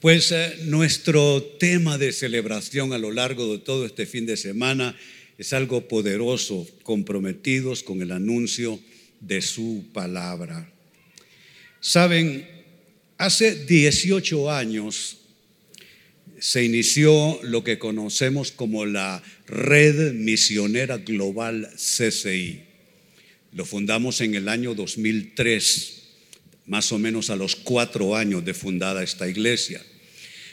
Pues 0.00 0.32
eh, 0.32 0.56
nuestro 0.64 1.42
tema 1.42 1.98
de 1.98 2.12
celebración 2.12 2.94
a 2.94 2.98
lo 2.98 3.12
largo 3.12 3.52
de 3.52 3.58
todo 3.58 3.84
este 3.84 4.06
fin 4.06 4.24
de 4.24 4.38
semana 4.38 4.96
es 5.36 5.52
algo 5.52 5.88
poderoso, 5.88 6.66
comprometidos 6.84 7.82
con 7.82 8.00
el 8.00 8.10
anuncio 8.12 8.80
de 9.20 9.42
su 9.42 9.84
palabra. 9.92 10.72
Saben, 11.80 12.48
hace 13.18 13.66
18 13.66 14.50
años 14.50 15.18
se 16.38 16.64
inició 16.64 17.38
lo 17.42 17.62
que 17.62 17.78
conocemos 17.78 18.52
como 18.52 18.86
la 18.86 19.22
Red 19.46 20.14
Misionera 20.14 20.96
Global 20.96 21.68
CCI. 21.76 22.62
Lo 23.52 23.66
fundamos 23.66 24.22
en 24.22 24.34
el 24.34 24.48
año 24.48 24.74
2003 24.74 25.99
más 26.70 26.92
o 26.92 27.00
menos 27.00 27.30
a 27.30 27.36
los 27.36 27.56
cuatro 27.56 28.14
años 28.14 28.44
de 28.44 28.54
fundada 28.54 29.02
esta 29.02 29.28
iglesia. 29.28 29.82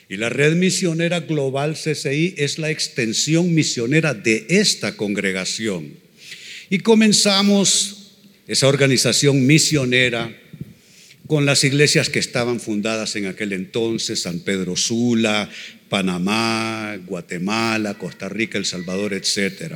Y 0.09 0.17
la 0.17 0.29
red 0.29 0.55
misionera 0.55 1.19
global 1.19 1.75
CCI 1.75 2.33
es 2.37 2.57
la 2.57 2.71
extensión 2.71 3.53
misionera 3.53 4.15
de 4.15 4.47
esta 4.49 4.97
congregación. 4.97 5.93
Y 6.71 6.79
comenzamos 6.79 8.13
esa 8.47 8.67
organización 8.67 9.45
misionera 9.45 10.35
con 11.27 11.45
las 11.45 11.63
iglesias 11.63 12.09
que 12.09 12.17
estaban 12.17 12.59
fundadas 12.59 13.15
en 13.15 13.27
aquel 13.27 13.53
entonces, 13.53 14.23
San 14.23 14.39
Pedro 14.39 14.75
Sula, 14.75 15.47
Panamá, 15.87 16.97
Guatemala, 17.05 17.93
Costa 17.93 18.27
Rica, 18.27 18.57
El 18.57 18.65
Salvador, 18.65 19.13
etc. 19.13 19.75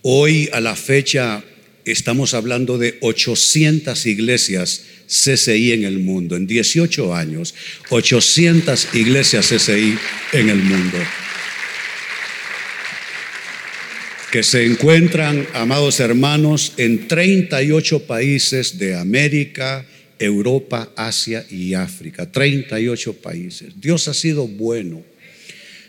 Hoy 0.00 0.48
a 0.54 0.60
la 0.62 0.74
fecha 0.74 1.44
estamos 1.92 2.34
hablando 2.34 2.78
de 2.78 2.98
800 3.00 4.06
iglesias 4.06 4.84
CCI 5.06 5.72
en 5.72 5.84
el 5.84 5.98
mundo. 5.98 6.36
En 6.36 6.46
18 6.46 7.14
años, 7.14 7.54
800 7.90 8.94
iglesias 8.94 9.48
CCI 9.48 9.98
en 10.32 10.48
el 10.48 10.58
mundo. 10.58 10.98
Que 14.30 14.42
se 14.42 14.66
encuentran, 14.66 15.46
amados 15.54 16.00
hermanos, 16.00 16.74
en 16.76 17.08
38 17.08 18.06
países 18.06 18.78
de 18.78 18.94
América, 18.94 19.86
Europa, 20.18 20.92
Asia 20.96 21.46
y 21.50 21.74
África. 21.74 22.30
38 22.30 23.14
países. 23.14 23.80
Dios 23.80 24.08
ha 24.08 24.14
sido 24.14 24.46
bueno. 24.46 25.02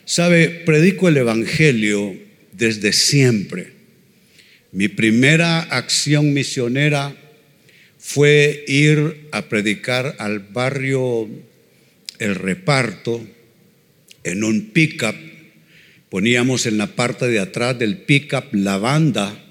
Sabe, 0.06 0.50
predico 0.50 1.10
el 1.10 1.18
Evangelio 1.18 2.16
desde 2.54 2.94
siempre 2.94 3.79
mi 4.72 4.88
primera 4.88 5.62
acción 5.62 6.34
misionera 6.34 7.16
fue 7.98 8.64
ir 8.68 9.28
a 9.32 9.50
predicar 9.50 10.16
al 10.20 10.40
barrio 10.40 11.28
El 12.20 12.36
Reparto 12.36 13.26
en 14.24 14.44
un 14.44 14.70
pickup. 14.72 15.16
Poníamos 16.10 16.66
en 16.66 16.78
la 16.78 16.88
parte 16.88 17.28
de 17.28 17.40
atrás 17.40 17.78
del 17.78 17.98
pickup 17.98 18.54
la 18.54 18.78
banda, 18.78 19.44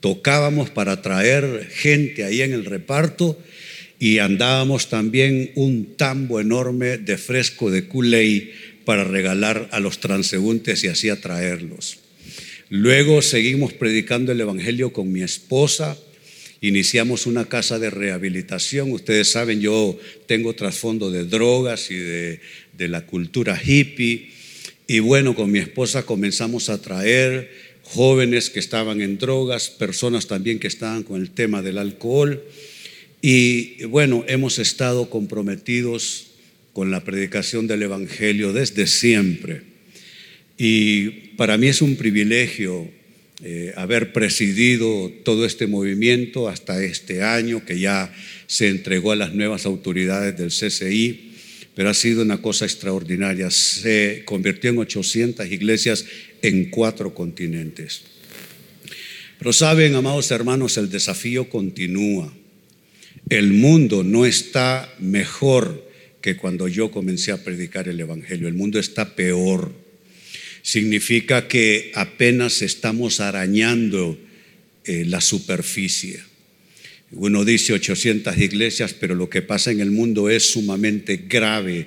tocábamos 0.00 0.70
para 0.70 1.02
traer 1.02 1.68
gente 1.70 2.24
ahí 2.24 2.42
en 2.42 2.52
el 2.52 2.64
reparto 2.64 3.40
y 3.98 4.18
andábamos 4.18 4.88
también 4.88 5.50
un 5.54 5.96
tambo 5.96 6.40
enorme 6.40 6.98
de 6.98 7.18
fresco 7.18 7.70
de 7.70 7.88
Kool-Aid 7.88 8.50
para 8.84 9.04
regalar 9.04 9.68
a 9.72 9.80
los 9.80 10.00
transeúntes 10.00 10.84
y 10.84 10.88
así 10.88 11.08
atraerlos. 11.08 12.05
Luego 12.68 13.22
seguimos 13.22 13.72
predicando 13.72 14.32
el 14.32 14.40
Evangelio 14.40 14.92
con 14.92 15.12
mi 15.12 15.22
esposa. 15.22 15.96
Iniciamos 16.60 17.26
una 17.26 17.44
casa 17.44 17.78
de 17.78 17.90
rehabilitación. 17.90 18.90
Ustedes 18.90 19.30
saben, 19.30 19.60
yo 19.60 19.96
tengo 20.26 20.52
trasfondo 20.54 21.12
de 21.12 21.24
drogas 21.24 21.92
y 21.92 21.94
de, 21.94 22.40
la 22.76 23.06
cultura 23.06 23.60
hippie. 23.62 24.30
Y 24.88 24.98
bueno, 24.98 25.36
con 25.36 25.52
mi 25.52 25.60
esposa 25.60 26.04
comenzamos 26.04 26.68
a 26.68 26.82
traer 26.82 27.52
jóvenes 27.84 28.50
que 28.50 28.58
estaban 28.58 29.00
en 29.00 29.18
drogas, 29.18 29.70
personas 29.70 30.26
también 30.26 30.58
que 30.58 30.66
estaban 30.66 31.04
con 31.04 31.20
el 31.20 31.30
tema 31.30 31.62
del 31.62 31.78
alcohol. 31.78 32.42
Y 33.22 33.84
bueno, 33.84 34.24
hemos 34.26 34.58
estado 34.58 35.08
comprometidos 35.08 36.32
con 36.72 36.90
la 36.90 37.04
predicación 37.04 37.68
del 37.68 37.84
Evangelio 37.84 38.52
desde 38.52 38.88
siempre. 38.88 39.62
Y 40.58 41.25
para 41.36 41.58
mí 41.58 41.68
es 41.68 41.82
un 41.82 41.96
privilegio 41.96 42.90
eh, 43.42 43.74
haber 43.76 44.12
presidido 44.14 45.12
todo 45.22 45.44
este 45.44 45.66
movimiento 45.66 46.48
hasta 46.48 46.82
este 46.82 47.22
año 47.22 47.64
que 47.66 47.78
ya 47.78 48.14
se 48.46 48.68
entregó 48.68 49.12
a 49.12 49.16
las 49.16 49.34
nuevas 49.34 49.66
autoridades 49.66 50.38
del 50.38 50.48
CCI, 50.48 51.32
pero 51.74 51.90
ha 51.90 51.94
sido 51.94 52.22
una 52.22 52.40
cosa 52.40 52.64
extraordinaria. 52.64 53.50
Se 53.50 54.22
convirtió 54.24 54.70
en 54.70 54.78
800 54.78 55.52
iglesias 55.52 56.06
en 56.40 56.70
cuatro 56.70 57.14
continentes. 57.14 58.02
Pero 59.38 59.52
saben, 59.52 59.94
amados 59.94 60.30
hermanos, 60.30 60.78
el 60.78 60.90
desafío 60.90 61.50
continúa. 61.50 62.32
El 63.28 63.52
mundo 63.52 64.02
no 64.02 64.24
está 64.24 64.90
mejor 64.98 65.86
que 66.22 66.36
cuando 66.38 66.68
yo 66.68 66.90
comencé 66.90 67.32
a 67.32 67.44
predicar 67.44 67.86
el 67.88 68.00
Evangelio. 68.00 68.48
El 68.48 68.54
mundo 68.54 68.78
está 68.78 69.14
peor 69.14 69.85
significa 70.66 71.46
que 71.46 71.92
apenas 71.94 72.60
estamos 72.60 73.20
arañando 73.20 74.18
eh, 74.84 75.04
la 75.06 75.20
superficie. 75.20 76.24
Uno 77.12 77.44
dice 77.44 77.72
800 77.72 78.36
iglesias, 78.38 78.92
pero 78.92 79.14
lo 79.14 79.30
que 79.30 79.42
pasa 79.42 79.70
en 79.70 79.78
el 79.78 79.92
mundo 79.92 80.28
es 80.28 80.50
sumamente 80.50 81.18
grave. 81.28 81.86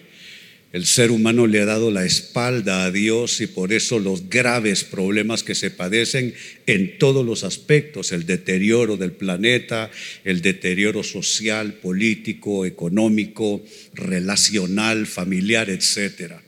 El 0.72 0.86
ser 0.86 1.12
humano 1.12 1.46
le 1.46 1.60
ha 1.60 1.66
dado 1.66 1.92
la 1.92 2.06
espalda 2.06 2.86
a 2.86 2.92
Dios 2.92 3.42
y 3.42 3.48
por 3.48 3.74
eso 3.74 4.00
los 4.00 4.30
graves 4.30 4.86
problemas 4.86 5.44
que 5.44 5.56
se 5.56 5.72
padecen 5.72 6.34
en 6.66 6.98
todos 6.98 7.26
los 7.26 7.44
aspectos, 7.44 8.14
el 8.14 8.26
deterioro 8.26 8.96
del 8.96 9.12
planeta, 9.12 9.92
el 10.24 10.42
deterioro 10.42 11.04
social, 11.04 11.74
político, 11.74 12.66
económico, 12.66 13.62
relacional, 13.94 15.06
familiar, 15.06 15.70
etcétera. 15.70 16.44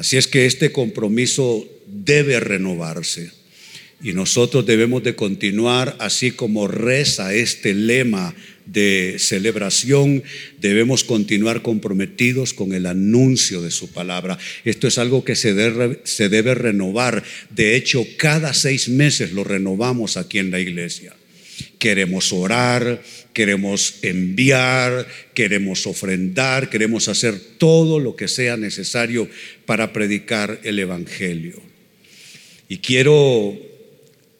Así 0.00 0.16
es 0.16 0.26
que 0.26 0.46
este 0.46 0.72
compromiso 0.72 1.68
debe 1.86 2.40
renovarse 2.40 3.32
y 4.02 4.14
nosotros 4.14 4.64
debemos 4.64 5.02
de 5.02 5.14
continuar 5.14 5.94
así 6.00 6.30
como 6.30 6.66
reza 6.68 7.34
este 7.34 7.74
lema 7.74 8.34
de 8.64 9.16
celebración, 9.18 10.22
debemos 10.58 11.04
continuar 11.04 11.60
comprometidos 11.60 12.54
con 12.54 12.72
el 12.72 12.86
anuncio 12.86 13.60
de 13.60 13.70
su 13.70 13.92
palabra. 13.92 14.38
Esto 14.64 14.88
es 14.88 14.96
algo 14.96 15.22
que 15.22 15.36
se 15.36 15.54
se 16.04 16.28
debe 16.30 16.54
renovar. 16.54 17.22
De 17.50 17.76
hecho, 17.76 18.06
cada 18.16 18.54
seis 18.54 18.88
meses 18.88 19.32
lo 19.32 19.44
renovamos 19.44 20.16
aquí 20.16 20.38
en 20.38 20.50
la 20.50 20.60
iglesia. 20.60 21.14
Queremos 21.80 22.30
orar, 22.30 23.02
queremos 23.32 23.94
enviar, 24.02 25.08
queremos 25.32 25.86
ofrendar, 25.86 26.68
queremos 26.68 27.08
hacer 27.08 27.40
todo 27.56 27.98
lo 27.98 28.16
que 28.16 28.28
sea 28.28 28.58
necesario 28.58 29.30
para 29.64 29.90
predicar 29.94 30.60
el 30.62 30.78
Evangelio. 30.78 31.58
Y 32.68 32.78
quiero 32.80 33.58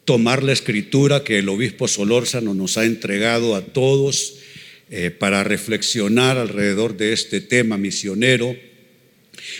tomar 0.05 0.43
la 0.43 0.51
escritura 0.51 1.23
que 1.23 1.39
el 1.39 1.49
obispo 1.49 1.87
Solórzano 1.87 2.53
nos 2.53 2.77
ha 2.77 2.85
entregado 2.85 3.55
a 3.55 3.65
todos 3.65 4.35
eh, 4.91 5.09
para 5.09 5.43
reflexionar 5.43 6.37
alrededor 6.37 6.95
de 6.95 7.11
este 7.11 7.41
tema 7.41 7.75
misionero. 7.79 8.55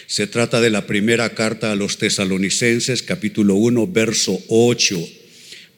Se 0.06 0.28
trata 0.28 0.62
de 0.62 0.70
la 0.70 0.86
primera 0.86 1.34
carta 1.34 1.72
a 1.72 1.76
los 1.76 1.98
tesalonicenses, 1.98 3.02
capítulo 3.02 3.56
1, 3.56 3.88
verso 3.88 4.40
8 4.50 5.21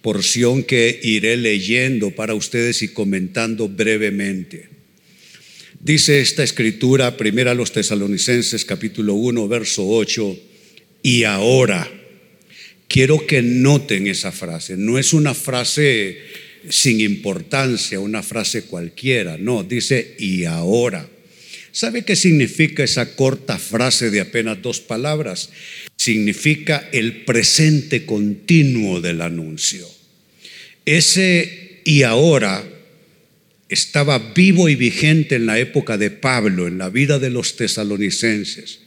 porción 0.03 0.63
que 0.63 0.99
iré 1.01 1.37
leyendo 1.37 2.11
para 2.11 2.35
ustedes 2.35 2.83
y 2.83 2.89
comentando 2.89 3.69
brevemente. 3.69 4.67
Dice 5.79 6.19
esta 6.19 6.43
escritura, 6.43 7.15
primera 7.15 7.51
a 7.51 7.55
los 7.55 7.71
tesalonicenses 7.71 8.65
capítulo 8.65 9.13
1, 9.13 9.47
verso 9.47 9.87
8, 9.87 10.37
y 11.03 11.23
ahora, 11.23 11.89
quiero 12.89 13.25
que 13.25 13.41
noten 13.41 14.07
esa 14.07 14.33
frase, 14.33 14.75
no 14.75 14.99
es 14.99 15.13
una 15.13 15.33
frase 15.33 16.17
sin 16.69 16.99
importancia, 16.99 17.99
una 17.99 18.23
frase 18.23 18.63
cualquiera, 18.63 19.37
no, 19.37 19.63
dice 19.63 20.15
y 20.19 20.43
ahora. 20.43 21.09
¿Sabe 21.71 22.03
qué 22.03 22.15
significa 22.15 22.83
esa 22.83 23.15
corta 23.15 23.57
frase 23.57 24.11
de 24.11 24.21
apenas 24.21 24.61
dos 24.61 24.79
palabras? 24.79 25.49
Significa 25.97 26.87
el 26.91 27.23
presente 27.23 28.05
continuo 28.05 29.01
del 29.01 29.21
anuncio. 29.21 29.92
Ese 30.85 31.81
y 31.85 32.03
ahora 32.03 32.63
estaba 33.69 34.19
vivo 34.19 34.69
y 34.69 34.75
vigente 34.75 35.35
en 35.35 35.45
la 35.45 35.59
época 35.59 35.97
de 35.97 36.11
Pablo, 36.11 36.67
en 36.67 36.77
la 36.77 36.89
vida 36.89 37.19
de 37.19 37.29
los 37.29 37.55
tesalonicenses. 37.55 38.79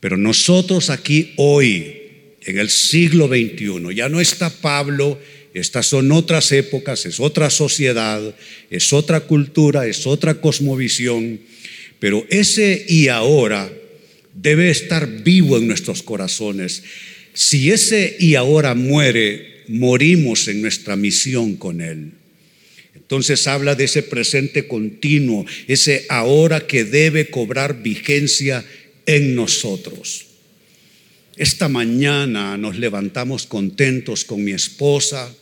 Pero 0.00 0.16
nosotros 0.16 0.88
aquí 0.90 1.32
hoy, 1.36 1.96
en 2.42 2.58
el 2.58 2.70
siglo 2.70 3.28
XXI, 3.28 3.94
ya 3.94 4.08
no 4.08 4.20
está 4.20 4.50
Pablo, 4.50 5.20
estas 5.52 5.86
son 5.86 6.10
otras 6.12 6.52
épocas, 6.52 7.04
es 7.06 7.20
otra 7.20 7.50
sociedad, 7.50 8.34
es 8.70 8.92
otra 8.92 9.20
cultura, 9.20 9.86
es 9.86 10.06
otra 10.06 10.34
cosmovisión, 10.34 11.40
Pero 11.98 12.26
ese 12.30 12.86
y 12.88 13.08
ahora 13.08 13.70
debe 14.34 14.70
estar 14.70 15.06
vivo 15.22 15.58
en 15.58 15.66
nuestros 15.66 16.02
corazones. 16.02 16.82
Si 17.34 17.70
ese 17.70 18.16
y 18.18 18.36
ahora 18.36 18.74
muere, 18.74 19.59
morimos 19.70 20.48
en 20.48 20.60
nuestra 20.60 20.96
misión 20.96 21.56
con 21.56 21.80
Él. 21.80 22.12
Entonces 22.94 23.46
habla 23.46 23.74
de 23.74 23.84
ese 23.84 24.02
presente 24.02 24.66
continuo, 24.66 25.46
ese 25.68 26.06
ahora 26.08 26.66
que 26.66 26.84
debe 26.84 27.30
cobrar 27.30 27.82
vigencia 27.82 28.64
en 29.06 29.34
nosotros. 29.34 30.26
Esta 31.36 31.68
mañana 31.68 32.56
nos 32.56 32.78
levantamos 32.78 33.46
contentos 33.46 34.24
con 34.24 34.44
mi 34.44 34.52
esposa, 34.52 35.34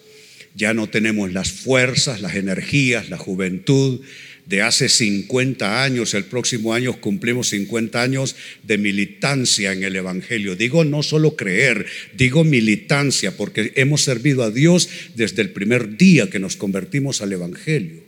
ya 0.55 0.75
no 0.75 0.89
tenemos 0.89 1.33
las 1.33 1.51
fuerzas, 1.51 2.21
las 2.21 2.35
energías, 2.35 3.11
la 3.11 3.19
juventud 3.19 4.01
de 4.49 4.63
hace 4.63 4.89
50 4.89 5.83
años. 5.83 6.15
El 6.15 6.25
próximo 6.25 6.75
año 6.75 7.01
cumplimos 7.01 7.51
50 7.51 8.03
años 8.03 8.35
de 8.63 8.79
militancia 8.79 9.73
en 9.73 9.85
el 9.85 9.95
Evangelio. 9.95 10.57
Digo 10.57 10.85
no 10.85 11.03
solo 11.03 11.37
creer, 11.37 11.87
digo 12.17 12.45
militancia, 12.45 13.37
porque 13.37 13.73
hemos 13.77 14.03
servido 14.03 14.43
a 14.43 14.51
Dios 14.51 14.89
desde 15.15 15.43
el 15.43 15.51
primer 15.51 15.97
día 15.97 16.31
que 16.31 16.39
nos 16.39 16.57
convertimos 16.57 17.21
al 17.21 17.33
Evangelio. 17.33 18.03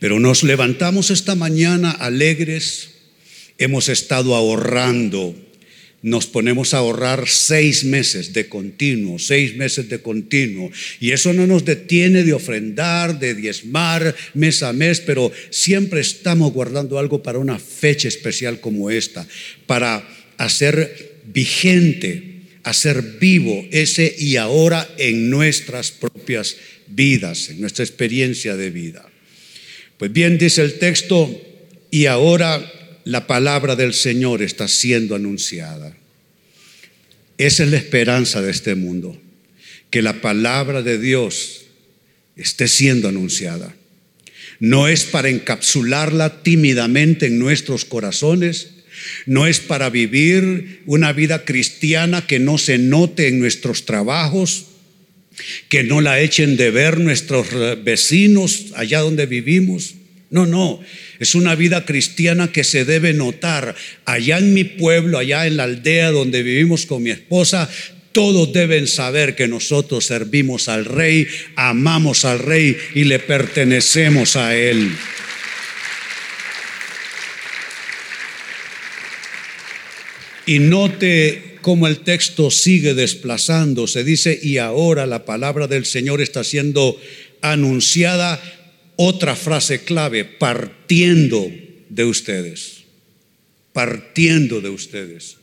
Pero 0.00 0.18
nos 0.18 0.42
levantamos 0.42 1.10
esta 1.10 1.34
mañana 1.34 1.90
alegres, 1.92 2.90
hemos 3.58 3.88
estado 3.88 4.34
ahorrando 4.34 5.36
nos 6.04 6.26
ponemos 6.26 6.74
a 6.74 6.78
ahorrar 6.78 7.26
seis 7.26 7.82
meses 7.82 8.34
de 8.34 8.46
continuo, 8.46 9.18
seis 9.18 9.56
meses 9.56 9.88
de 9.88 10.02
continuo. 10.02 10.70
Y 11.00 11.12
eso 11.12 11.32
no 11.32 11.46
nos 11.46 11.64
detiene 11.64 12.24
de 12.24 12.34
ofrendar, 12.34 13.18
de 13.18 13.34
diezmar 13.34 14.14
mes 14.34 14.62
a 14.62 14.74
mes, 14.74 15.00
pero 15.00 15.32
siempre 15.48 16.02
estamos 16.02 16.52
guardando 16.52 16.98
algo 16.98 17.22
para 17.22 17.38
una 17.38 17.58
fecha 17.58 18.06
especial 18.06 18.60
como 18.60 18.90
esta, 18.90 19.26
para 19.64 20.06
hacer 20.36 21.22
vigente, 21.32 22.42
hacer 22.64 23.16
vivo 23.18 23.66
ese 23.70 24.14
y 24.18 24.36
ahora 24.36 24.86
en 24.98 25.30
nuestras 25.30 25.90
propias 25.90 26.58
vidas, 26.86 27.48
en 27.48 27.62
nuestra 27.62 27.82
experiencia 27.82 28.56
de 28.56 28.68
vida. 28.68 29.08
Pues 29.96 30.12
bien, 30.12 30.36
dice 30.36 30.60
el 30.60 30.78
texto, 30.78 31.30
y 31.90 32.04
ahora 32.04 32.60
la 33.04 33.26
palabra 33.26 33.76
del 33.76 33.92
Señor 33.94 34.42
está 34.42 34.66
siendo 34.68 35.14
anunciada. 35.14 35.96
Esa 37.38 37.64
es 37.64 37.70
la 37.70 37.76
esperanza 37.76 38.40
de 38.40 38.50
este 38.50 38.74
mundo, 38.74 39.20
que 39.90 40.02
la 40.02 40.20
palabra 40.20 40.82
de 40.82 40.98
Dios 40.98 41.66
esté 42.36 42.68
siendo 42.68 43.08
anunciada. 43.08 43.74
No 44.60 44.88
es 44.88 45.04
para 45.04 45.28
encapsularla 45.28 46.42
tímidamente 46.42 47.26
en 47.26 47.38
nuestros 47.38 47.84
corazones, 47.84 48.70
no 49.26 49.46
es 49.46 49.60
para 49.60 49.90
vivir 49.90 50.82
una 50.86 51.12
vida 51.12 51.44
cristiana 51.44 52.26
que 52.26 52.38
no 52.38 52.58
se 52.58 52.78
note 52.78 53.28
en 53.28 53.40
nuestros 53.40 53.84
trabajos, 53.84 54.66
que 55.68 55.82
no 55.82 56.00
la 56.00 56.20
echen 56.20 56.56
de 56.56 56.70
ver 56.70 57.00
nuestros 57.00 57.48
vecinos 57.82 58.66
allá 58.76 59.00
donde 59.00 59.26
vivimos. 59.26 59.94
No, 60.34 60.46
no, 60.46 60.80
es 61.20 61.36
una 61.36 61.54
vida 61.54 61.84
cristiana 61.84 62.50
que 62.50 62.64
se 62.64 62.84
debe 62.84 63.12
notar. 63.12 63.76
Allá 64.04 64.38
en 64.38 64.52
mi 64.52 64.64
pueblo, 64.64 65.18
allá 65.18 65.46
en 65.46 65.56
la 65.56 65.62
aldea 65.62 66.10
donde 66.10 66.42
vivimos 66.42 66.86
con 66.86 67.04
mi 67.04 67.10
esposa, 67.10 67.70
todos 68.10 68.52
deben 68.52 68.88
saber 68.88 69.36
que 69.36 69.46
nosotros 69.46 70.06
servimos 70.06 70.68
al 70.68 70.86
rey, 70.86 71.28
amamos 71.54 72.24
al 72.24 72.40
rey 72.40 72.76
y 72.96 73.04
le 73.04 73.20
pertenecemos 73.20 74.34
a 74.34 74.56
él. 74.56 74.90
Y 80.46 80.58
note 80.58 81.58
cómo 81.60 81.86
el 81.86 81.98
texto 81.98 82.50
sigue 82.50 82.94
desplazándose. 82.94 84.02
Dice, 84.02 84.36
y 84.42 84.58
ahora 84.58 85.06
la 85.06 85.24
palabra 85.24 85.68
del 85.68 85.86
Señor 85.86 86.20
está 86.20 86.42
siendo 86.42 87.00
anunciada 87.40 88.42
otra 88.96 89.36
frase 89.36 89.84
clave, 89.84 90.24
partiendo 90.24 91.50
de 91.88 92.04
ustedes, 92.04 92.84
partiendo 93.72 94.60
de 94.60 94.68
ustedes. 94.68 95.36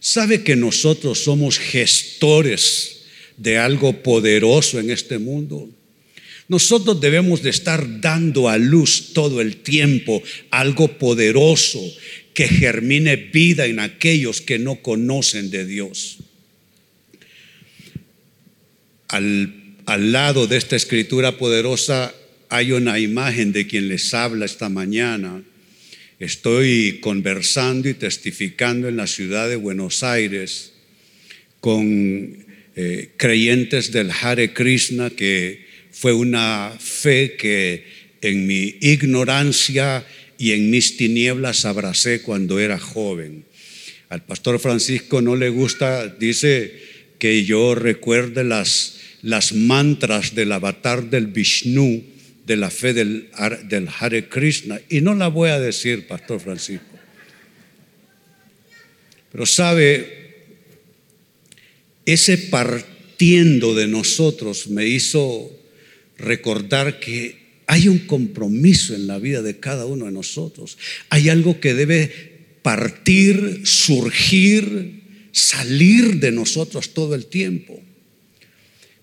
¿Sabe 0.00 0.42
que 0.42 0.56
nosotros 0.56 1.24
somos 1.24 1.58
gestores 1.58 3.04
de 3.36 3.58
algo 3.58 4.02
poderoso 4.02 4.78
en 4.78 4.90
este 4.90 5.18
mundo? 5.18 5.68
Nosotros 6.48 7.00
debemos 7.00 7.42
de 7.42 7.50
estar 7.50 8.00
dando 8.00 8.48
a 8.48 8.58
luz 8.58 9.12
todo 9.14 9.40
el 9.40 9.56
tiempo 9.56 10.22
algo 10.50 10.98
poderoso 10.98 11.80
que 12.34 12.48
germine 12.48 13.16
vida 13.16 13.66
en 13.66 13.78
aquellos 13.78 14.42
que 14.42 14.58
no 14.58 14.76
conocen 14.82 15.50
de 15.50 15.64
Dios. 15.64 16.18
Al, 19.08 19.54
al 19.86 20.12
lado 20.12 20.46
de 20.46 20.58
esta 20.58 20.76
escritura 20.76 21.38
poderosa 21.38 22.14
hay 22.48 22.72
una 22.72 22.98
imagen 22.98 23.52
de 23.52 23.66
quien 23.66 23.88
les 23.88 24.14
habla 24.14 24.44
esta 24.44 24.68
mañana. 24.68 25.42
Estoy 26.18 26.98
conversando 27.00 27.88
y 27.88 27.94
testificando 27.94 28.88
en 28.88 28.96
la 28.96 29.06
ciudad 29.06 29.48
de 29.48 29.56
Buenos 29.56 30.02
Aires 30.02 30.72
con 31.60 32.44
eh, 32.76 33.10
creyentes 33.16 33.92
del 33.92 34.10
Hare 34.10 34.52
Krishna, 34.52 35.10
que 35.10 35.66
fue 35.90 36.12
una 36.12 36.72
fe 36.78 37.36
que 37.36 37.84
en 38.20 38.46
mi 38.46 38.76
ignorancia 38.80 40.06
y 40.38 40.52
en 40.52 40.70
mis 40.70 40.96
tinieblas 40.96 41.64
abracé 41.64 42.22
cuando 42.22 42.58
era 42.58 42.78
joven. 42.78 43.44
Al 44.08 44.24
pastor 44.24 44.60
Francisco 44.60 45.22
no 45.22 45.36
le 45.36 45.48
gusta, 45.48 46.08
dice 46.08 46.72
que 47.18 47.44
yo 47.44 47.74
recuerde 47.74 48.44
las, 48.44 49.00
las 49.22 49.52
mantras 49.52 50.34
del 50.34 50.52
avatar 50.52 51.10
del 51.10 51.26
Vishnu 51.28 52.13
de 52.46 52.56
la 52.56 52.70
fe 52.70 52.92
del, 52.92 53.30
del 53.68 53.88
Hare 53.88 54.28
Krishna. 54.28 54.80
Y 54.88 55.00
no 55.00 55.14
la 55.14 55.28
voy 55.28 55.50
a 55.50 55.60
decir, 55.60 56.06
Pastor 56.06 56.40
Francisco. 56.40 56.86
Pero 59.32 59.46
sabe, 59.46 60.24
ese 62.06 62.38
partiendo 62.38 63.74
de 63.74 63.88
nosotros 63.88 64.68
me 64.68 64.86
hizo 64.86 65.50
recordar 66.18 67.00
que 67.00 67.44
hay 67.66 67.88
un 67.88 68.00
compromiso 68.00 68.94
en 68.94 69.06
la 69.06 69.18
vida 69.18 69.42
de 69.42 69.58
cada 69.58 69.86
uno 69.86 70.06
de 70.06 70.12
nosotros. 70.12 70.78
Hay 71.08 71.28
algo 71.28 71.60
que 71.60 71.74
debe 71.74 72.34
partir, 72.62 73.62
surgir, 73.64 75.02
salir 75.32 76.20
de 76.20 76.30
nosotros 76.30 76.94
todo 76.94 77.14
el 77.14 77.26
tiempo. 77.26 77.82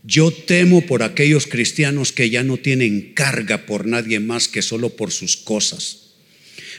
Yo 0.03 0.31
temo 0.31 0.85
por 0.85 1.03
aquellos 1.03 1.45
cristianos 1.45 2.11
que 2.11 2.29
ya 2.29 2.43
no 2.43 2.57
tienen 2.57 3.13
carga 3.13 3.65
por 3.65 3.85
nadie 3.85 4.19
más 4.19 4.47
que 4.47 4.61
solo 4.61 4.95
por 4.95 5.11
sus 5.11 5.37
cosas. 5.37 5.97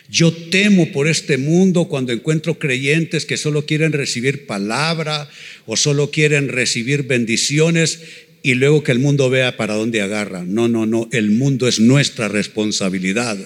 Yo 0.08 0.32
temo 0.32 0.90
por 0.92 1.08
este 1.08 1.38
mundo 1.38 1.88
cuando 1.88 2.12
encuentro 2.12 2.58
creyentes 2.58 3.24
que 3.24 3.36
solo 3.36 3.64
quieren 3.64 3.92
recibir 3.92 4.46
palabra 4.46 5.30
o 5.66 5.76
solo 5.76 6.10
quieren 6.10 6.48
recibir 6.48 7.04
bendiciones 7.04 8.00
y 8.42 8.54
luego 8.54 8.82
que 8.82 8.90
el 8.90 8.99
mundo 8.99 9.30
vea 9.30 9.56
para 9.56 9.75
dónde 9.75 10.02
agarra. 10.02 10.44
No, 10.44 10.66
no, 10.66 10.84
no, 10.84 11.08
el 11.12 11.30
mundo 11.30 11.68
es 11.68 11.78
nuestra 11.78 12.26
responsabilidad. 12.26 13.38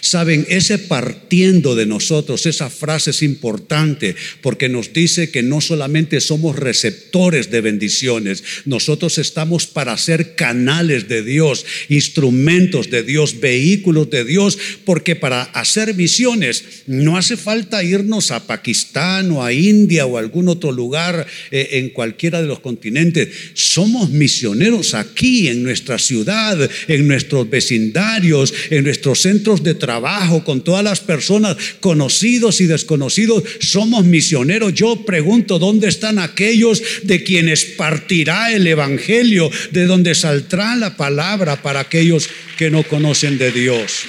Saben, 0.00 0.46
ese 0.48 0.78
partiendo 0.78 1.74
de 1.74 1.84
nosotros, 1.84 2.46
esa 2.46 2.70
frase 2.70 3.10
es 3.10 3.22
importante 3.22 4.16
porque 4.40 4.70
nos 4.70 4.92
dice 4.94 5.30
que 5.30 5.42
no 5.42 5.60
solamente 5.60 6.20
somos 6.20 6.56
receptores 6.56 7.50
de 7.50 7.60
bendiciones, 7.60 8.42
nosotros 8.64 9.18
estamos 9.18 9.66
para 9.66 9.96
ser 9.98 10.34
canales 10.34 11.08
de 11.08 11.22
Dios, 11.22 11.66
instrumentos 11.90 12.90
de 12.90 13.02
Dios, 13.02 13.40
vehículos 13.40 14.08
de 14.08 14.24
Dios, 14.24 14.58
porque 14.86 15.14
para 15.14 15.42
hacer 15.42 15.94
misiones 15.94 16.64
no 16.86 17.18
hace 17.18 17.36
falta 17.36 17.84
irnos 17.84 18.30
a 18.30 18.46
Pakistán 18.46 19.30
o 19.32 19.44
a 19.44 19.52
India 19.52 20.06
o 20.06 20.16
a 20.16 20.20
algún 20.20 20.48
otro 20.48 20.72
lugar 20.72 21.26
eh, 21.50 21.68
en 21.72 21.90
cualquiera 21.90 22.40
de 22.40 22.48
los 22.48 22.60
continentes. 22.60 23.28
Somos 23.52 24.08
misioneros 24.08 24.37
misioneros 24.38 24.94
aquí 24.94 25.48
en 25.48 25.64
nuestra 25.64 25.98
ciudad, 25.98 26.70
en 26.86 27.08
nuestros 27.08 27.50
vecindarios, 27.50 28.54
en 28.70 28.84
nuestros 28.84 29.22
centros 29.22 29.64
de 29.64 29.74
trabajo, 29.74 30.44
con 30.44 30.62
todas 30.62 30.84
las 30.84 31.00
personas 31.00 31.56
conocidos 31.80 32.60
y 32.60 32.66
desconocidos. 32.66 33.42
Somos 33.58 34.04
misioneros. 34.04 34.74
Yo 34.74 35.04
pregunto, 35.04 35.58
¿dónde 35.58 35.88
están 35.88 36.20
aquellos 36.20 36.80
de 37.02 37.24
quienes 37.24 37.64
partirá 37.64 38.52
el 38.52 38.66
Evangelio, 38.68 39.50
de 39.72 39.86
donde 39.86 40.14
saldrá 40.14 40.76
la 40.76 40.96
palabra 40.96 41.60
para 41.60 41.80
aquellos 41.80 42.28
que 42.56 42.70
no 42.70 42.84
conocen 42.84 43.38
de 43.38 43.50
Dios? 43.50 44.04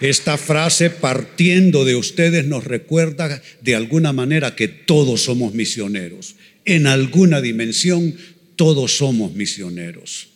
Esta 0.00 0.36
frase 0.36 0.90
partiendo 0.90 1.84
de 1.84 1.96
ustedes 1.96 2.44
nos 2.44 2.64
recuerda 2.64 3.42
de 3.62 3.74
alguna 3.74 4.12
manera 4.12 4.54
que 4.54 4.68
todos 4.68 5.22
somos 5.22 5.54
misioneros 5.54 6.36
en 6.68 6.86
alguna 6.86 7.40
dimensión, 7.40 8.14
todos 8.56 8.98
somos 8.98 9.34
misioneros. 9.34 10.28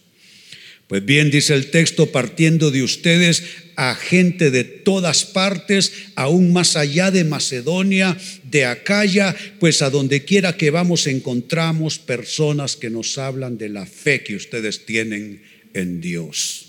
Pues 0.88 1.04
bien, 1.04 1.30
dice 1.30 1.54
el 1.54 1.70
texto, 1.70 2.10
partiendo 2.10 2.70
de 2.70 2.82
ustedes 2.82 3.42
a 3.76 3.94
gente 3.94 4.50
de 4.50 4.64
todas 4.64 5.24
partes, 5.24 5.92
aún 6.14 6.52
más 6.52 6.76
allá 6.76 7.10
de 7.10 7.24
Macedonia, 7.24 8.16
de 8.50 8.64
Acaya, 8.64 9.34
pues 9.58 9.82
a 9.82 9.90
donde 9.90 10.24
quiera 10.24 10.56
que 10.56 10.70
vamos 10.70 11.06
encontramos 11.06 11.98
personas 11.98 12.76
que 12.76 12.90
nos 12.90 13.16
hablan 13.18 13.58
de 13.58 13.68
la 13.68 13.86
fe 13.86 14.22
que 14.22 14.36
ustedes 14.36 14.84
tienen 14.84 15.42
en 15.74 16.00
Dios. 16.00 16.66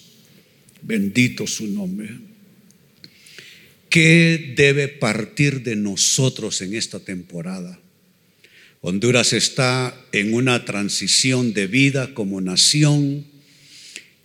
Bendito 0.82 1.48
su 1.48 1.68
nombre. 1.68 2.10
¿Qué 3.90 4.54
debe 4.56 4.88
partir 4.88 5.64
de 5.64 5.76
nosotros 5.76 6.62
en 6.62 6.76
esta 6.76 7.00
temporada? 7.00 7.83
Honduras 8.86 9.32
está 9.32 9.96
en 10.12 10.34
una 10.34 10.66
transición 10.66 11.54
de 11.54 11.68
vida 11.68 12.14
como 12.14 12.42
nación 12.42 13.24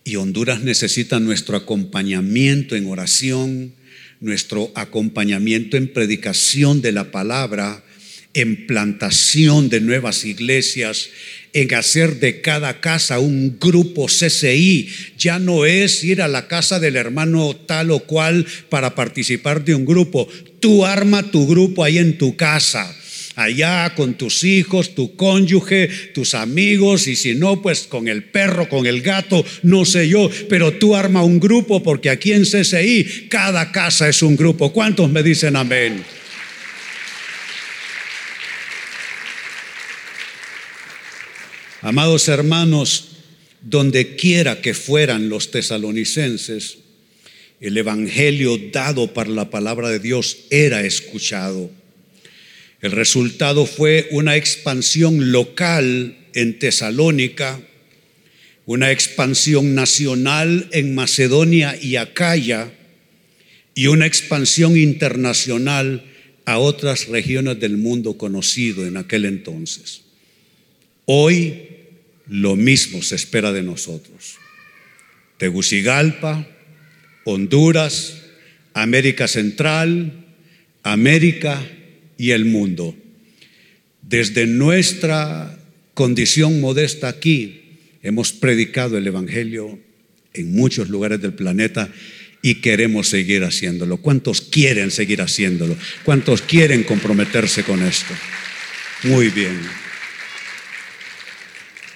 y 0.03 0.17
Honduras 0.17 0.63
necesita 0.63 1.21
nuestro 1.21 1.55
acompañamiento 1.55 2.75
en 2.75 2.87
oración, 2.87 3.73
nuestro 4.19 4.69
acompañamiento 4.75 5.77
en 5.77 5.87
predicación 5.87 6.81
de 6.81 6.91
la 6.91 7.09
palabra, 7.09 7.85
en 8.33 8.67
plantación 8.67 9.69
de 9.69 9.79
nuevas 9.79 10.25
iglesias, 10.25 11.09
en 11.53 11.73
hacer 11.73 12.19
de 12.19 12.41
cada 12.41 12.81
casa 12.81 13.19
un 13.19 13.59
grupo 13.61 14.07
CCI. 14.07 14.89
Ya 15.17 15.39
no 15.39 15.65
es 15.65 16.03
ir 16.03 16.21
a 16.21 16.27
la 16.27 16.49
casa 16.49 16.81
del 16.81 16.97
hermano 16.97 17.55
tal 17.55 17.91
o 17.91 17.99
cual 17.99 18.45
para 18.67 18.93
participar 18.93 19.63
de 19.63 19.75
un 19.75 19.85
grupo. 19.85 20.27
Tú 20.59 20.85
arma 20.85 21.31
tu 21.31 21.47
grupo 21.47 21.81
ahí 21.85 21.97
en 21.97 22.17
tu 22.17 22.35
casa 22.35 22.93
allá 23.39 23.93
con 23.95 24.15
tus 24.15 24.43
hijos, 24.43 24.95
tu 24.95 25.15
cónyuge, 25.15 25.87
tus 26.13 26.33
amigos 26.33 27.07
y 27.07 27.15
si 27.15 27.35
no, 27.35 27.61
pues 27.61 27.81
con 27.81 28.07
el 28.07 28.23
perro, 28.23 28.67
con 28.67 28.85
el 28.85 29.01
gato, 29.01 29.45
no 29.63 29.85
sé 29.85 30.09
yo, 30.09 30.29
pero 30.49 30.73
tú 30.73 30.95
arma 30.95 31.23
un 31.23 31.39
grupo 31.39 31.81
porque 31.81 32.09
aquí 32.09 32.33
en 32.33 32.43
CCI 32.43 33.27
cada 33.29 33.71
casa 33.71 34.09
es 34.09 34.21
un 34.21 34.35
grupo. 34.35 34.73
¿Cuántos 34.73 35.09
me 35.09 35.23
dicen 35.23 35.55
amén? 35.55 36.03
Amados 41.81 42.27
hermanos, 42.27 43.09
donde 43.61 44.17
quiera 44.17 44.61
que 44.61 44.73
fueran 44.73 45.29
los 45.29 45.49
tesalonicenses, 45.51 46.79
el 47.61 47.77
evangelio 47.77 48.57
dado 48.71 49.13
para 49.13 49.29
la 49.29 49.49
palabra 49.49 49.89
de 49.89 49.99
Dios 49.99 50.39
era 50.49 50.81
escuchado. 50.81 51.78
El 52.81 52.91
resultado 52.91 53.65
fue 53.65 54.07
una 54.11 54.35
expansión 54.37 55.31
local 55.31 56.17
en 56.33 56.59
Tesalónica, 56.59 57.59
una 58.65 58.91
expansión 58.91 59.75
nacional 59.75 60.69
en 60.71 60.95
Macedonia 60.95 61.77
y 61.81 61.97
Acaya 61.97 62.71
y 63.75 63.87
una 63.87 64.05
expansión 64.05 64.77
internacional 64.77 66.05
a 66.45 66.57
otras 66.57 67.07
regiones 67.07 67.59
del 67.59 67.77
mundo 67.77 68.17
conocido 68.17 68.85
en 68.85 68.95
aquel 68.95 69.25
entonces. 69.25 70.03
Hoy 71.05 71.67
lo 72.27 72.55
mismo 72.55 73.01
se 73.01 73.15
espera 73.15 73.51
de 73.51 73.63
nosotros. 73.63 74.37
Tegucigalpa, 75.37 76.47
Honduras, 77.25 78.21
América 78.73 79.27
Central, 79.27 80.25
América 80.83 81.61
y 82.19 82.31
el 82.31 82.45
mundo. 82.45 82.95
Desde 84.03 84.45
nuestra 84.45 85.57
condición 85.95 86.61
modesta 86.61 87.07
aquí, 87.07 87.61
hemos 88.03 88.33
predicado 88.33 88.97
el 88.97 89.07
Evangelio 89.07 89.79
en 90.33 90.51
muchos 90.53 90.89
lugares 90.89 91.21
del 91.21 91.33
planeta 91.33 91.89
y 92.41 92.55
queremos 92.55 93.07
seguir 93.07 93.43
haciéndolo. 93.43 93.97
¿Cuántos 93.97 94.41
quieren 94.41 94.91
seguir 94.91 95.21
haciéndolo? 95.21 95.75
¿Cuántos 96.03 96.41
quieren 96.41 96.83
comprometerse 96.83 97.63
con 97.63 97.81
esto? 97.81 98.13
Muy 99.03 99.29
bien. 99.29 99.88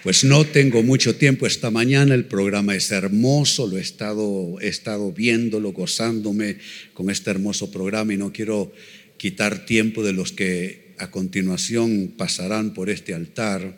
Pues 0.03 0.25
no 0.25 0.43
tengo 0.43 0.83
mucho 0.83 1.15
tiempo 1.15 1.47
esta 1.47 1.71
mañana, 1.71 2.13
el 2.13 2.25
programa 2.25 2.75
es 2.75 2.91
hermoso, 2.91 3.67
lo 3.67 3.77
he 3.77 3.81
estado, 3.81 4.59
he 4.59 4.67
estado 4.67 5.13
viéndolo, 5.13 5.71
gozándome 5.71 6.57
con 6.93 7.09
este 7.09 7.29
hermoso 7.29 7.71
programa 7.71 8.13
y 8.13 8.17
no 8.17 8.33
quiero 8.33 8.73
quitar 9.15 9.65
tiempo 9.65 10.03
de 10.03 10.11
los 10.11 10.33
que 10.33 10.93
a 10.97 11.09
continuación 11.09 12.15
pasarán 12.17 12.73
por 12.73 12.89
este 12.89 13.13
altar, 13.13 13.77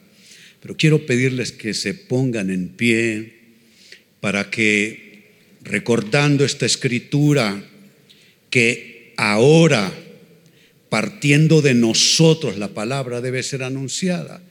pero 0.64 0.76
quiero 0.76 1.06
pedirles 1.06 1.52
que 1.52 1.76
se 1.76 1.94
pongan 1.94 2.50
en 2.50 2.70
pie 2.70 3.34
para 4.20 4.50
que, 4.50 5.30
recordando 5.62 6.44
esta 6.44 6.66
escritura, 6.66 7.64
que 8.50 9.14
ahora, 9.16 9.94
partiendo 10.90 11.62
de 11.62 11.76
nosotros, 11.76 12.58
la 12.58 12.70
palabra 12.70 13.22
debe 13.22 13.44
ser 13.44 13.62
anunciada 13.62 14.42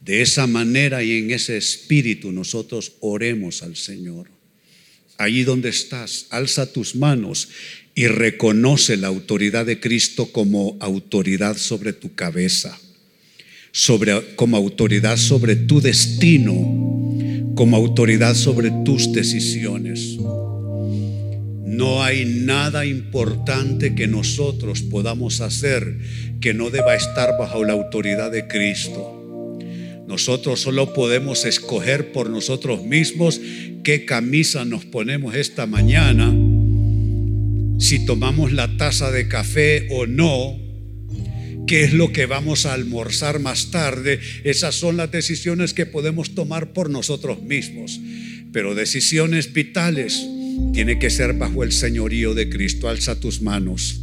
de 0.00 0.22
esa 0.22 0.46
manera 0.46 1.02
y 1.02 1.18
en 1.18 1.30
ese 1.30 1.56
espíritu 1.56 2.32
nosotros 2.32 2.92
oremos 3.00 3.62
al 3.62 3.76
Señor. 3.76 4.30
Allí 5.18 5.42
donde 5.42 5.68
estás, 5.68 6.26
alza 6.30 6.72
tus 6.72 6.94
manos 6.94 7.48
y 7.94 8.06
reconoce 8.06 8.96
la 8.96 9.08
autoridad 9.08 9.66
de 9.66 9.80
Cristo 9.80 10.30
como 10.30 10.76
autoridad 10.80 11.56
sobre 11.56 11.92
tu 11.92 12.14
cabeza, 12.14 12.78
sobre, 13.72 14.36
como 14.36 14.56
autoridad 14.56 15.16
sobre 15.16 15.56
tu 15.56 15.80
destino, 15.80 16.52
como 17.56 17.76
autoridad 17.76 18.36
sobre 18.36 18.70
tus 18.84 19.12
decisiones. 19.12 20.16
No 21.66 22.02
hay 22.04 22.24
nada 22.24 22.86
importante 22.86 23.96
que 23.96 24.06
nosotros 24.06 24.82
podamos 24.82 25.40
hacer 25.40 25.98
que 26.40 26.54
no 26.54 26.70
deba 26.70 26.94
estar 26.94 27.36
bajo 27.36 27.64
la 27.64 27.72
autoridad 27.72 28.30
de 28.30 28.46
Cristo. 28.46 29.17
Nosotros 30.08 30.60
solo 30.60 30.94
podemos 30.94 31.44
escoger 31.44 32.12
por 32.12 32.30
nosotros 32.30 32.82
mismos 32.82 33.42
qué 33.84 34.06
camisa 34.06 34.64
nos 34.64 34.86
ponemos 34.86 35.34
esta 35.34 35.66
mañana, 35.66 36.34
si 37.78 38.06
tomamos 38.06 38.52
la 38.54 38.74
taza 38.78 39.10
de 39.10 39.28
café 39.28 39.86
o 39.90 40.06
no, 40.06 40.58
qué 41.66 41.84
es 41.84 41.92
lo 41.92 42.10
que 42.10 42.24
vamos 42.24 42.64
a 42.64 42.72
almorzar 42.72 43.38
más 43.38 43.70
tarde. 43.70 44.18
Esas 44.44 44.76
son 44.76 44.96
las 44.96 45.12
decisiones 45.12 45.74
que 45.74 45.84
podemos 45.84 46.34
tomar 46.34 46.72
por 46.72 46.88
nosotros 46.88 47.42
mismos. 47.42 48.00
Pero 48.50 48.74
decisiones 48.74 49.52
vitales 49.52 50.26
tiene 50.72 50.98
que 50.98 51.10
ser 51.10 51.34
bajo 51.34 51.64
el 51.64 51.72
señorío 51.72 52.32
de 52.32 52.48
Cristo. 52.48 52.88
Alza 52.88 53.20
tus 53.20 53.42
manos. 53.42 54.00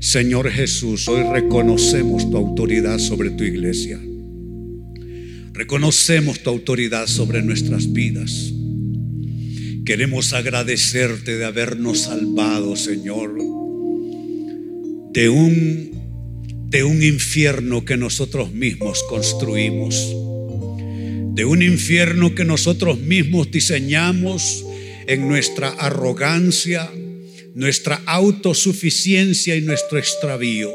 Señor 0.00 0.50
Jesús, 0.50 1.06
hoy 1.06 1.22
reconocemos 1.30 2.30
tu 2.30 2.38
autoridad 2.38 2.98
sobre 2.98 3.28
tu 3.28 3.44
iglesia. 3.44 4.00
Reconocemos 5.54 6.40
tu 6.40 6.50
autoridad 6.50 7.06
sobre 7.06 7.40
nuestras 7.40 7.92
vidas. 7.92 8.52
Queremos 9.86 10.32
agradecerte 10.32 11.38
de 11.38 11.44
habernos 11.44 12.00
salvado, 12.00 12.74
Señor, 12.74 13.36
de 15.12 15.28
un, 15.28 16.66
de 16.70 16.82
un 16.82 17.04
infierno 17.04 17.84
que 17.84 17.96
nosotros 17.96 18.52
mismos 18.52 19.04
construimos, 19.04 19.94
de 21.36 21.44
un 21.44 21.62
infierno 21.62 22.34
que 22.34 22.44
nosotros 22.44 22.98
mismos 22.98 23.52
diseñamos 23.52 24.64
en 25.06 25.28
nuestra 25.28 25.68
arrogancia, 25.68 26.90
nuestra 27.54 28.02
autosuficiencia 28.06 29.54
y 29.54 29.60
nuestro 29.60 29.98
extravío. 29.98 30.72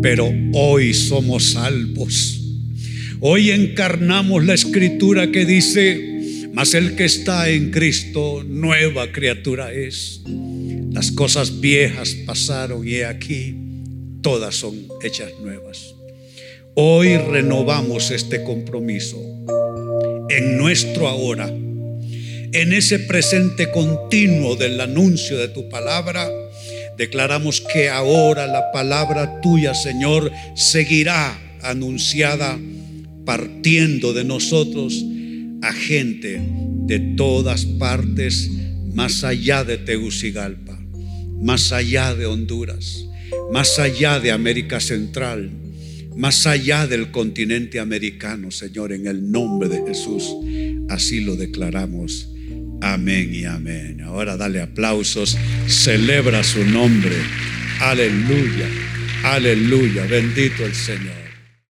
Pero 0.00 0.32
hoy 0.54 0.94
somos 0.94 1.50
salvos 1.50 2.45
Hoy 3.20 3.50
encarnamos 3.50 4.44
la 4.44 4.52
escritura 4.52 5.30
que 5.32 5.46
dice, 5.46 6.48
mas 6.52 6.74
el 6.74 6.96
que 6.96 7.06
está 7.06 7.48
en 7.48 7.70
Cristo, 7.70 8.44
nueva 8.46 9.10
criatura 9.10 9.72
es. 9.72 10.20
Las 10.92 11.12
cosas 11.12 11.60
viejas 11.60 12.14
pasaron 12.26 12.86
y 12.86 13.00
aquí 13.00 13.56
todas 14.20 14.56
son 14.56 14.86
hechas 15.02 15.32
nuevas. 15.40 15.94
Hoy 16.74 17.16
renovamos 17.16 18.10
este 18.10 18.44
compromiso 18.44 19.18
en 20.28 20.58
nuestro 20.58 21.08
ahora, 21.08 21.48
en 21.48 22.72
ese 22.74 22.98
presente 22.98 23.70
continuo 23.70 24.56
del 24.56 24.78
anuncio 24.78 25.38
de 25.38 25.48
tu 25.48 25.70
palabra. 25.70 26.28
Declaramos 26.98 27.62
que 27.62 27.88
ahora 27.88 28.46
la 28.46 28.70
palabra 28.72 29.40
tuya, 29.40 29.72
Señor, 29.72 30.30
seguirá 30.54 31.38
anunciada 31.62 32.58
partiendo 33.26 34.14
de 34.14 34.24
nosotros 34.24 35.04
a 35.60 35.72
gente 35.74 36.40
de 36.86 37.00
todas 37.16 37.66
partes, 37.66 38.50
más 38.94 39.24
allá 39.24 39.64
de 39.64 39.76
Tegucigalpa, 39.76 40.78
más 41.42 41.72
allá 41.72 42.14
de 42.14 42.24
Honduras, 42.24 43.04
más 43.52 43.78
allá 43.78 44.20
de 44.20 44.30
América 44.30 44.80
Central, 44.80 45.50
más 46.16 46.46
allá 46.46 46.86
del 46.86 47.10
continente 47.10 47.80
americano, 47.80 48.50
Señor, 48.50 48.92
en 48.92 49.06
el 49.06 49.30
nombre 49.30 49.68
de 49.68 49.82
Jesús. 49.86 50.24
Así 50.88 51.20
lo 51.20 51.36
declaramos. 51.36 52.30
Amén 52.80 53.34
y 53.34 53.44
amén. 53.44 54.00
Ahora 54.02 54.36
dale 54.36 54.62
aplausos, 54.62 55.36
celebra 55.66 56.44
su 56.44 56.64
nombre. 56.64 57.16
Aleluya, 57.80 58.68
aleluya, 59.24 60.06
bendito 60.06 60.64
el 60.64 60.74
Señor. 60.74 61.25